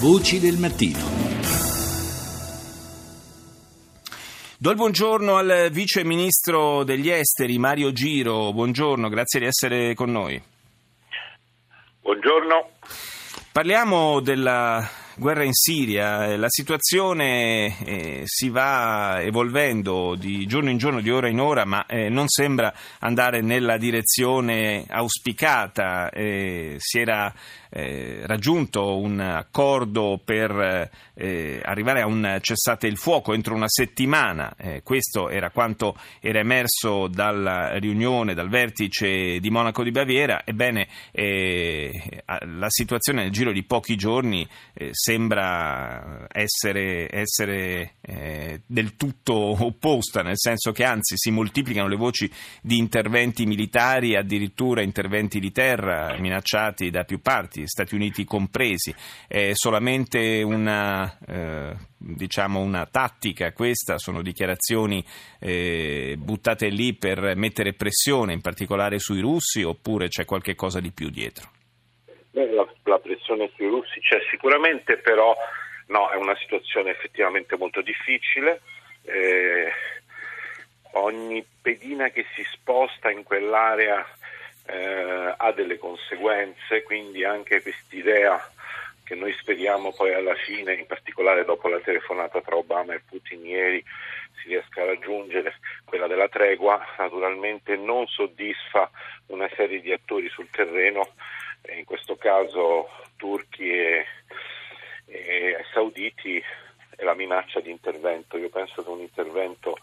[0.00, 0.98] Voci del mattino.
[4.56, 8.50] Do il buongiorno al vice ministro degli esteri Mario Giro.
[8.54, 10.40] Buongiorno, grazie di essere con noi.
[12.00, 12.70] Buongiorno.
[13.52, 21.02] Parliamo della guerra in Siria, la situazione eh, si va evolvendo di giorno in giorno,
[21.02, 26.08] di ora in ora, ma eh, non sembra andare nella direzione auspicata.
[26.08, 27.30] Eh, si era
[27.70, 34.54] eh, raggiunto un accordo per eh, arrivare a un cessate il fuoco entro una settimana.
[34.56, 40.42] Eh, questo era quanto era emerso dalla riunione, dal vertice di Monaco di Baviera.
[40.44, 48.96] Ebbene, eh, la situazione nel giro di pochi giorni eh, sembra essere, essere eh, del
[48.96, 52.30] tutto opposta, nel senso che anzi si moltiplicano le voci
[52.60, 58.94] di interventi militari, addirittura interventi di terra minacciati da più parti Stati, Stati Uniti compresi.
[59.26, 65.04] È solamente una, eh, diciamo una tattica questa, sono dichiarazioni
[65.40, 70.92] eh, buttate lì per mettere pressione in particolare sui russi oppure c'è qualche cosa di
[70.92, 71.48] più dietro?
[72.32, 75.34] La, la pressione sui russi c'è sicuramente, però
[75.86, 78.60] no, è una situazione effettivamente molto difficile.
[79.02, 79.72] Eh,
[80.92, 84.04] ogni pedina che si sposta in quell'area
[84.66, 88.40] eh, ha delle conseguenze, quindi anche quest'idea
[89.04, 93.44] che noi speriamo poi alla fine, in particolare dopo la telefonata tra Obama e Putin
[93.44, 93.84] ieri,
[94.40, 98.88] si riesca a raggiungere quella della tregua, naturalmente non soddisfa
[99.26, 101.08] una serie di attori sul terreno,
[101.76, 104.06] in questo caso turchi e,
[105.06, 106.42] e sauditi,
[106.96, 108.36] e la minaccia di intervento.
[108.36, 109.76] Io penso che un intervento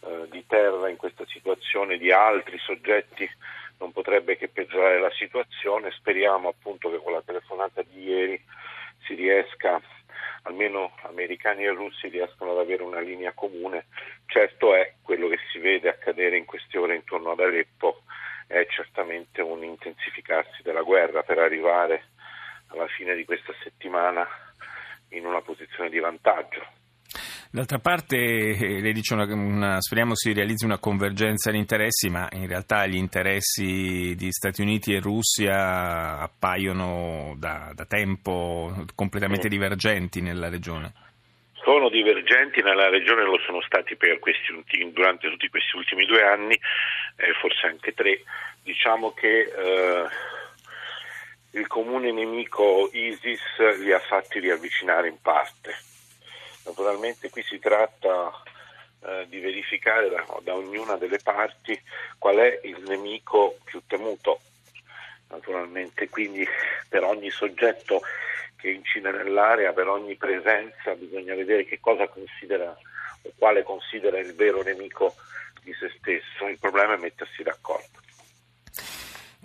[0.00, 3.30] eh, di terra in questa situazione di altri soggetti
[3.78, 5.90] non potrebbe che peggiorare la situazione.
[5.92, 8.42] Speriamo appunto che con la telefonata di ieri
[9.04, 9.80] si riesca,
[10.42, 13.86] almeno americani e russi riescano ad avere una linea comune.
[14.26, 18.02] Certo è quello che si vede accadere in queste ore intorno ad Aleppo
[18.46, 22.10] è certamente un intensificarsi della guerra per arrivare
[22.68, 24.26] alla fine di questa settimana
[25.10, 26.75] in una posizione di vantaggio.
[27.56, 32.28] D'altra parte, eh, lei dice una, una, speriamo si realizzi una convergenza di interessi, ma
[32.32, 40.20] in realtà gli interessi di Stati Uniti e Russia appaiono da, da tempo completamente divergenti
[40.20, 40.92] nella regione.
[41.54, 44.52] Sono divergenti nella regione, lo sono stati questi,
[44.92, 48.20] durante tutti questi ultimi due anni, eh, forse anche tre.
[48.62, 50.04] Diciamo che eh,
[51.52, 55.85] il comune nemico ISIS li ha fatti riavvicinare in parte
[56.66, 58.32] Naturalmente qui si tratta
[59.00, 61.80] eh, di verificare da, da, ognuna delle parti
[62.18, 64.40] qual è il nemico più temuto.
[65.28, 66.46] Naturalmente quindi
[66.88, 68.02] per ogni soggetto
[68.56, 72.76] che incide nell'area, per ogni presenza bisogna vedere che cosa considera
[73.22, 75.14] o quale considera il vero nemico
[75.62, 76.46] di se stesso.
[76.48, 78.05] Il problema è mettersi d'accordo.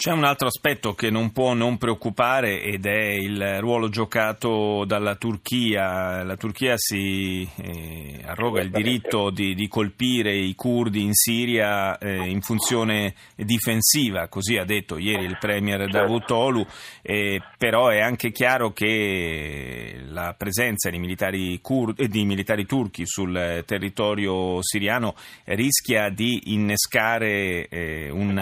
[0.00, 5.16] C'è un altro aspetto che non può non preoccupare ed è il ruolo giocato dalla
[5.16, 6.22] Turchia.
[6.22, 12.16] La Turchia si eh, arroga il diritto di, di, colpire i curdi in Siria eh,
[12.16, 15.98] in funzione difensiva, così ha detto ieri il premier certo.
[15.98, 16.66] Davutoglu,
[17.02, 23.64] eh, però è anche chiaro che la presenza di militari, cur- di militari turchi sul
[23.66, 28.38] territorio siriano rischia di innescare eh, un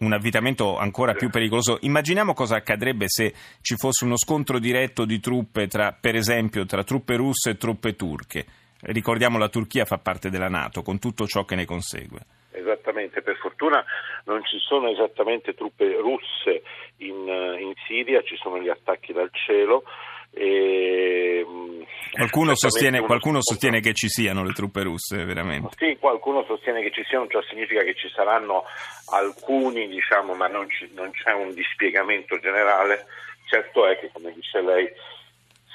[0.00, 1.78] un avvitamento ancora più pericoloso.
[1.80, 6.84] Immaginiamo cosa accadrebbe se ci fosse uno scontro diretto di truppe, tra, per esempio, tra
[6.84, 8.44] truppe russe e truppe turche.
[8.82, 12.20] Ricordiamo la Turchia fa parte della Nato, con tutto ciò che ne consegue.
[12.52, 13.84] Esattamente, per fortuna
[14.24, 16.62] non ci sono esattamente truppe russe
[16.98, 17.26] in,
[17.60, 19.84] in Siria, ci sono gli attacchi dal cielo.
[20.32, 21.79] E, mm,
[22.10, 25.76] qualcuno, sostiene, qualcuno sostiene, che ci siano le truppe russe, veramente.
[25.76, 28.64] Sì, qualcuno sostiene che ci siano, ciò significa che ci saranno
[29.12, 33.06] alcuni, diciamo, ma non, ci, non c'è un dispiegamento generale.
[33.48, 34.88] Certo è che, come dice lei,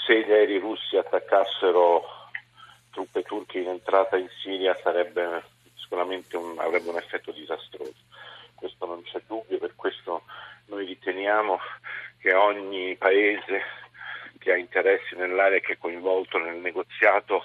[0.06, 2.04] se gli aerei russi attaccassero
[2.92, 5.44] truppe turche in entrata in Siria sarebbe
[5.76, 7.94] sicuramente un, avrebbe un effetto disastroso.
[8.56, 10.24] Questo non c'è dubbio, per questo
[10.68, 11.60] noi riteniamo
[12.20, 13.62] che ogni paese
[14.46, 17.44] che ha interessi nell'area che è coinvolto nel negoziato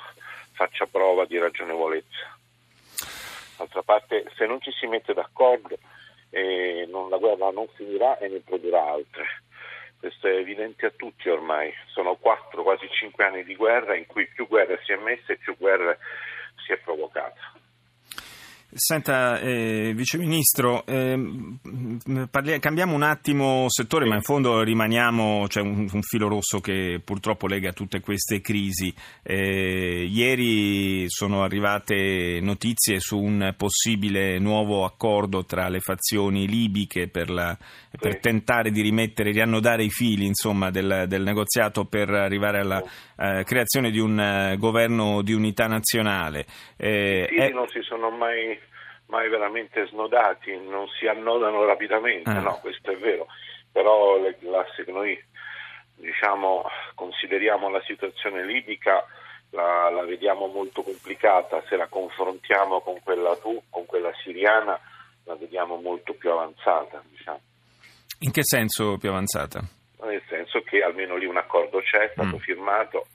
[0.52, 2.36] faccia prova di ragionevolezza.
[3.56, 5.78] D'altra parte, se non ci si mette d'accordo,
[6.28, 9.24] eh, non, la guerra non finirà e ne produrrà altre.
[9.98, 11.72] Questo è evidente a tutti ormai.
[11.86, 15.38] Sono quattro, quasi cinque anni di guerra in cui più guerra si è messa e
[15.38, 15.96] più guerra
[16.66, 17.59] si è provocata.
[18.72, 21.18] Senta, eh, Vice Ministro, eh,
[22.30, 26.60] parli- cambiamo un attimo settore, ma in fondo rimaniamo, c'è cioè un, un, filo rosso
[26.60, 28.94] che purtroppo lega tutte queste crisi.
[29.24, 37.28] Eh, ieri sono arrivate notizie su un possibile nuovo accordo tra le fazioni libiche per,
[37.28, 37.58] la,
[37.98, 42.80] per tentare di rimettere, riannodare i fili insomma, del, del, negoziato per arrivare alla
[43.18, 46.46] eh, creazione di un uh, governo di unità nazionale.
[46.76, 48.58] Eh, I fili non si sono mai
[49.10, 52.40] mai veramente snodati, non si annodano rapidamente, ah.
[52.40, 53.26] no, questo è vero,
[53.70, 55.22] però le, la, se noi
[55.96, 56.64] diciamo,
[56.94, 59.04] consideriamo la situazione libica
[59.50, 64.78] la, la, vediamo molto complicata, se la confrontiamo con quella, tu, con quella siriana
[65.24, 67.02] la vediamo molto più avanzata.
[67.08, 67.40] Diciamo.
[68.20, 69.60] In che senso più avanzata?
[70.02, 72.40] Nel senso che almeno lì un accordo c'è, è stato mm.
[72.40, 73.06] firmato,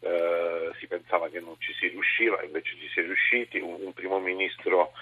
[0.00, 3.92] eh, si pensava che non ci si riusciva, invece ci si è riusciti, un, un
[3.92, 4.92] primo ministro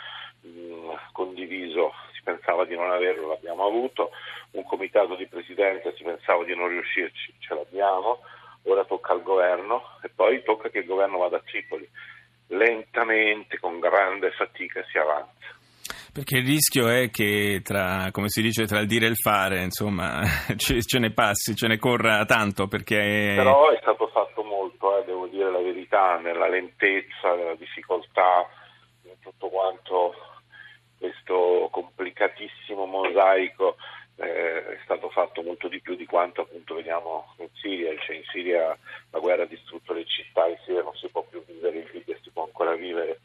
[0.46, 4.10] Mm, condiviso si pensava di non averlo, l'abbiamo avuto,
[4.52, 8.20] un comitato di presidenza si pensava di non riuscirci, ce l'abbiamo,
[8.64, 11.88] ora tocca al governo e poi tocca che il governo vada a Tripoli.
[12.48, 15.32] Lentamente, con grande fatica si avanza.
[16.12, 19.62] Perché il rischio è che tra, come si dice, tra il dire e il fare,
[19.62, 20.22] insomma,
[20.56, 23.32] ce, ce ne passi, ce ne corra tanto perché...
[23.34, 28.46] Però è stato fatto molto, eh, devo dire la verità, nella lentezza, nella difficoltà,
[29.02, 30.14] in tutto quanto
[31.04, 33.76] questo complicatissimo mosaico
[34.16, 38.22] eh, è stato fatto molto di più di quanto appunto vediamo in Siria, cioè in
[38.32, 38.78] Siria
[39.10, 42.16] la guerra ha distrutto le città, in Siria non si può più vivere, in Libia
[42.22, 43.20] si può ancora vivere.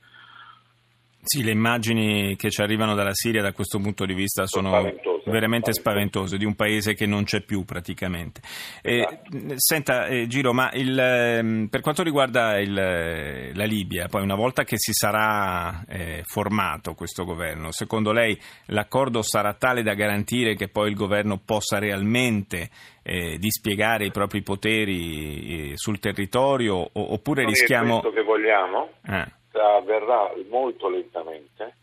[1.21, 5.18] Sì, le immagini che ci arrivano dalla Siria da questo punto di vista sono spaventose,
[5.29, 8.41] veramente spaventose, di un paese che non c'è più praticamente.
[8.81, 9.37] Esatto.
[9.37, 14.35] Eh, senta, eh, Giro, ma il, ehm, per quanto riguarda il, la Libia, poi una
[14.35, 18.37] volta che si sarà eh, formato questo governo, secondo lei
[18.67, 22.69] l'accordo sarà tale da garantire che poi il governo possa realmente
[23.03, 27.97] eh, dispiegare i propri poteri eh, sul territorio oppure non rischiamo...
[27.97, 28.89] È questo che vogliamo?
[29.05, 31.75] Eh avverrà molto lentamente,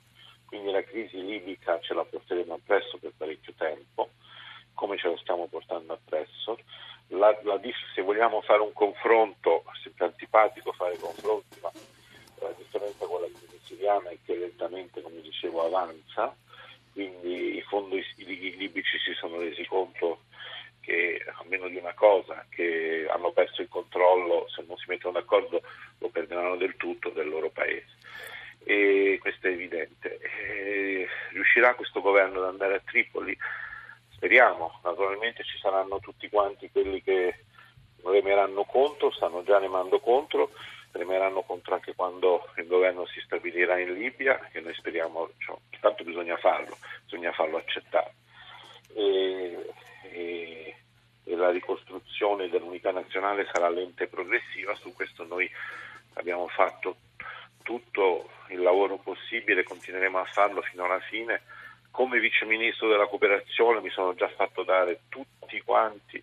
[0.57, 4.09] quindi la crisi libica ce la porteremo appresso per parecchio tempo,
[4.73, 6.59] come ce la stiamo portando appresso.
[7.09, 7.61] La, la,
[7.95, 11.71] se vogliamo fare un confronto, sempre antipatico fare confronti, ma
[12.41, 16.35] la differenza con la crisi siriana è che lentamente, come dicevo, avanza,
[16.93, 20.21] quindi i fondi i libici si sono resi conto
[20.81, 25.61] che almeno di una cosa, che hanno perso il controllo, se non si mettono d'accordo
[25.99, 27.97] lo perderanno del tutto del loro paese.
[28.69, 30.19] E questo è evidente.
[30.19, 33.37] E riuscirà questo governo ad andare a Tripoli?
[34.15, 37.45] Speriamo, naturalmente ci saranno tutti quanti quelli che
[38.05, 40.51] remeranno contro, stanno già remando contro,
[40.93, 46.05] remeranno contro anche quando il governo si stabilirà in Libia, che noi speriamo, cioè, tanto
[46.05, 48.15] bisogna farlo, bisogna farlo accettare.
[48.95, 49.67] E,
[50.13, 50.77] e,
[51.25, 55.51] e la ricostruzione dell'unità nazionale sarà lenta e progressiva, su questo noi
[56.15, 56.97] abbiamo fatto
[57.63, 61.43] tutto il lavoro possibile, continueremo a farlo fino alla fine.
[61.97, 66.23] Come vice ministro della cooperazione mi sono già fatto dare tutti quanti,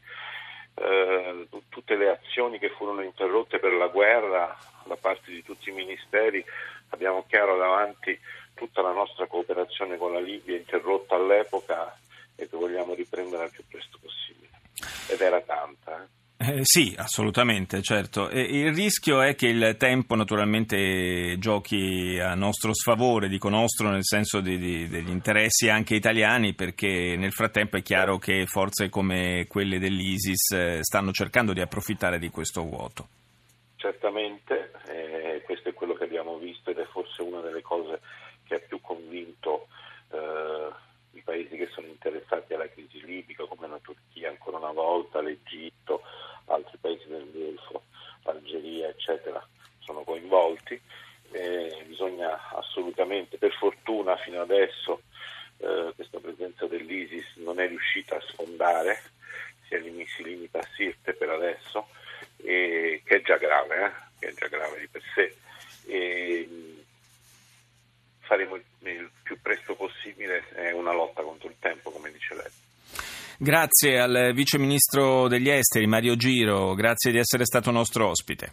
[0.75, 4.55] eh, tutte le azioni che furono interrotte per la guerra
[4.85, 6.45] da parte di tutti i ministeri.
[6.89, 8.15] Abbiamo chiaro davanti
[8.53, 11.97] tutta la nostra cooperazione con la Libia interrotta all'epoca
[12.35, 14.51] e che vogliamo riprendere il più presto possibile.
[15.09, 16.03] Ed era tanta.
[16.03, 16.22] Eh.
[16.45, 18.28] Eh, sì, assolutamente, certo.
[18.28, 24.04] E il rischio è che il tempo naturalmente giochi a nostro sfavore, dico nostro nel
[24.04, 29.45] senso di, di, degli interessi anche italiani, perché nel frattempo è chiaro che forze come
[29.47, 33.07] quelle dell'ISIS eh, stanno cercando di approfittare di questo vuoto.
[33.78, 38.02] Certamente, eh, questo è quello che abbiamo visto ed è forse una delle cose
[38.44, 39.68] che ha più convinto
[40.12, 45.21] eh, i paesi che sono interessati alla crisi libica, come la Turchia ancora una volta,
[45.21, 46.02] l'Egitto
[46.45, 47.83] altri paesi del Golfo,
[48.23, 49.45] Algeria, eccetera,
[49.80, 50.80] sono coinvolti.
[51.31, 55.02] Eh, bisogna assolutamente, per fortuna fino adesso
[55.57, 59.02] eh, questa presenza dell'ISIS non è riuscita a sfondare,
[59.68, 61.87] si, si limita a Sirte per adesso,
[62.37, 65.35] e, che è già grave, eh, che è già grave di per sé.
[65.85, 66.49] E,
[68.19, 72.52] faremo il, il più presto possibile una lotta contro il tempo, come dice lei.
[73.37, 78.52] Grazie al Vice Ministro degli Esteri Mario Giro, grazie di essere stato nostro ospite.